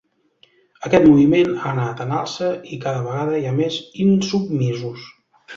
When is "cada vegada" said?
2.87-3.37